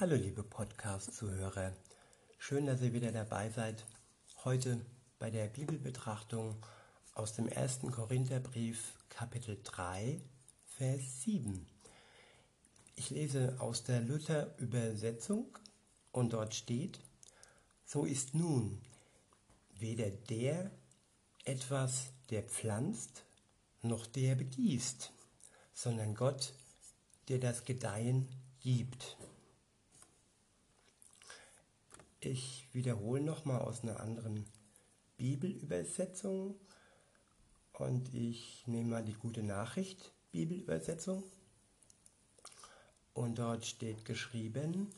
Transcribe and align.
Hallo 0.00 0.14
liebe 0.14 0.44
Podcast-Zuhörer, 0.44 1.72
schön, 2.38 2.66
dass 2.66 2.82
ihr 2.82 2.92
wieder 2.92 3.10
dabei 3.10 3.50
seid. 3.50 3.84
Heute 4.44 4.80
bei 5.18 5.28
der 5.28 5.48
Bibelbetrachtung 5.48 6.54
aus 7.14 7.32
dem 7.32 7.52
1. 7.52 7.80
Korintherbrief 7.90 8.94
Kapitel 9.08 9.58
3, 9.60 10.20
Vers 10.76 11.22
7. 11.24 11.66
Ich 12.94 13.10
lese 13.10 13.56
aus 13.60 13.82
der 13.82 14.00
Luther-Übersetzung 14.00 15.58
und 16.12 16.32
dort 16.32 16.54
steht, 16.54 17.00
so 17.84 18.04
ist 18.04 18.34
nun 18.34 18.80
weder 19.80 20.10
der 20.10 20.70
etwas, 21.44 22.12
der 22.30 22.44
pflanzt, 22.44 23.24
noch 23.82 24.06
der 24.06 24.36
begießt, 24.36 25.10
sondern 25.74 26.14
Gott, 26.14 26.54
der 27.26 27.40
das 27.40 27.64
Gedeihen 27.64 28.28
gibt. 28.60 29.16
Ich 32.20 32.68
wiederhole 32.72 33.20
nochmal 33.20 33.60
aus 33.60 33.84
einer 33.84 34.00
anderen 34.00 34.44
Bibelübersetzung 35.18 36.58
und 37.74 38.12
ich 38.12 38.66
nehme 38.66 38.88
mal 38.90 39.04
die 39.04 39.12
gute 39.12 39.44
Nachricht 39.44 40.12
Bibelübersetzung 40.32 41.22
und 43.14 43.38
dort 43.38 43.66
steht 43.66 44.04
geschrieben, 44.04 44.90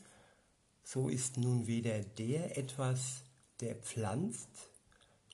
so 0.83 1.09
ist 1.09 1.37
nun 1.37 1.67
weder 1.67 1.99
der 1.99 2.57
etwas, 2.57 3.21
der 3.59 3.75
pflanzt, 3.75 4.69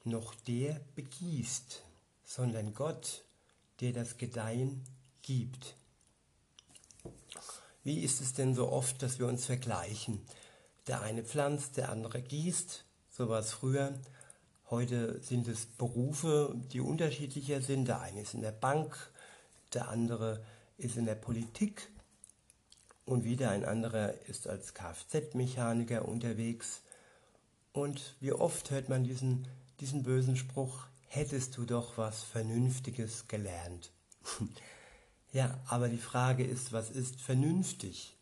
noch 0.03 0.35
der 0.35 0.81
begießt, 0.95 1.85
sondern 2.25 2.73
Gott, 2.73 3.23
der 3.79 3.93
das 3.93 4.17
Gedeihen 4.17 4.83
gibt. 5.21 5.77
Wie 7.85 8.01
ist 8.01 8.19
es 8.19 8.33
denn 8.33 8.55
so 8.55 8.69
oft, 8.69 9.01
dass 9.01 9.19
wir 9.19 9.27
uns 9.27 9.45
vergleichen? 9.45 10.25
Der 10.87 11.01
eine 11.01 11.23
pflanzt, 11.23 11.77
der 11.77 11.89
andere 11.89 12.21
gießt. 12.21 12.85
So 13.09 13.29
war 13.29 13.39
es 13.39 13.51
früher. 13.51 13.93
Heute 14.69 15.21
sind 15.21 15.47
es 15.47 15.65
Berufe, 15.65 16.55
die 16.71 16.81
unterschiedlicher 16.81 17.61
sind. 17.61 17.87
Der 17.87 18.01
eine 18.01 18.21
ist 18.21 18.33
in 18.33 18.41
der 18.41 18.51
Bank, 18.51 18.95
der 19.73 19.89
andere 19.89 20.43
ist 20.77 20.97
in 20.97 21.05
der 21.05 21.15
Politik 21.15 21.89
und 23.07 23.23
wieder 23.23 23.51
ein 23.51 23.63
anderer 23.63 24.13
ist 24.27 24.47
als 24.47 24.73
Kfz-Mechaniker 24.73 26.05
unterwegs. 26.05 26.81
Und 27.71 28.15
wie 28.19 28.33
oft 28.33 28.69
hört 28.69 28.89
man 28.89 29.05
diesen, 29.05 29.47
diesen 29.79 30.03
bösen 30.03 30.35
Spruch, 30.35 30.87
hättest 31.07 31.55
du 31.55 31.65
doch 31.65 31.97
was 31.97 32.23
Vernünftiges 32.23 33.29
gelernt. 33.29 33.91
ja, 35.31 35.57
aber 35.67 35.87
die 35.87 35.97
Frage 35.97 36.43
ist, 36.43 36.73
was 36.73 36.89
ist 36.89 37.21
vernünftig? 37.21 38.17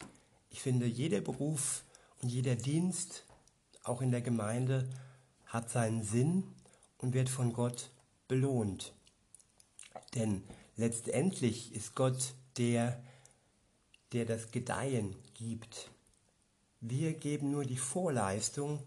Ich 0.52 0.62
finde, 0.62 0.86
jeder 0.86 1.22
Beruf 1.22 1.84
und 2.22 2.30
jeder 2.30 2.56
Dienst, 2.56 3.26
auch 3.84 4.02
in 4.02 4.12
der 4.12 4.22
Gemeinde, 4.22 4.90
hat 5.46 5.70
seinen 5.70 6.04
Sinn 6.04 6.44
und 6.98 7.14
wird 7.14 7.30
von 7.30 7.54
Gott 7.54 7.92
belohnt. 8.28 8.94
Denn 10.16 10.44
letztendlich 10.76 11.74
ist 11.74 11.96
Gott 11.96 12.34
der, 12.58 13.02
der 14.12 14.26
das 14.26 14.52
Gedeihen 14.52 15.16
gibt. 15.34 15.92
Wir 16.82 17.14
geben 17.14 17.52
nur 17.52 17.66
die 17.66 17.78
Vorleistung, 17.78 18.82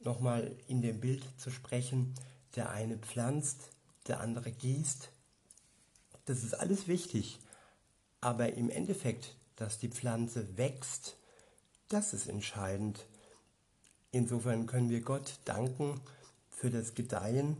nochmal 0.00 0.56
in 0.66 0.82
dem 0.82 1.00
Bild 1.00 1.24
zu 1.38 1.50
sprechen, 1.50 2.14
der 2.56 2.70
eine 2.70 2.98
pflanzt, 2.98 3.70
der 4.06 4.20
andere 4.20 4.50
gießt. 4.50 5.10
Das 6.24 6.42
ist 6.42 6.54
alles 6.54 6.88
wichtig, 6.88 7.38
aber 8.20 8.52
im 8.52 8.70
Endeffekt, 8.70 9.36
dass 9.56 9.78
die 9.78 9.88
Pflanze 9.88 10.56
wächst, 10.56 11.16
das 11.92 12.14
ist 12.14 12.28
entscheidend. 12.28 13.06
Insofern 14.10 14.66
können 14.66 14.90
wir 14.90 15.00
Gott 15.00 15.38
danken 15.44 16.00
für 16.50 16.70
das 16.70 16.94
Gedeihen, 16.94 17.56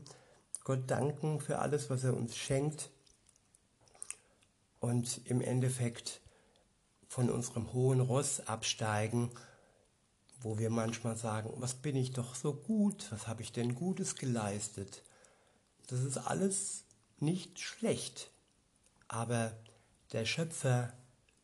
Gott 0.64 0.90
danken 0.90 1.40
für 1.40 1.58
alles, 1.58 1.90
was 1.90 2.04
er 2.04 2.16
uns 2.16 2.36
schenkt 2.36 2.90
und 4.80 5.20
im 5.26 5.40
Endeffekt 5.40 6.20
von 7.08 7.30
unserem 7.30 7.72
hohen 7.72 8.00
Ross 8.00 8.40
absteigen, 8.46 9.30
wo 10.40 10.58
wir 10.58 10.70
manchmal 10.70 11.16
sagen, 11.16 11.52
was 11.56 11.74
bin 11.74 11.96
ich 11.96 12.12
doch 12.12 12.34
so 12.34 12.54
gut, 12.54 13.06
was 13.10 13.26
habe 13.26 13.42
ich 13.42 13.52
denn 13.52 13.74
Gutes 13.74 14.16
geleistet. 14.16 15.02
Das 15.88 16.00
ist 16.00 16.16
alles 16.16 16.84
nicht 17.18 17.60
schlecht, 17.60 18.30
aber 19.08 19.52
der 20.12 20.24
Schöpfer 20.24 20.92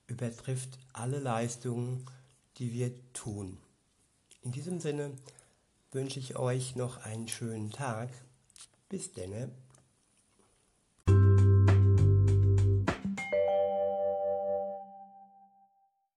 übertrifft 0.06 0.78
alle 0.92 1.18
Leistungen, 1.18 2.06
die 2.58 2.72
wir 2.72 2.92
tun. 3.12 3.58
In 4.42 4.52
diesem 4.52 4.80
Sinne 4.80 5.12
wünsche 5.92 6.18
ich 6.18 6.36
euch 6.36 6.76
noch 6.76 6.98
einen 7.04 7.28
schönen 7.28 7.70
Tag. 7.70 8.10
Bis 8.88 9.12
denne. 9.12 9.50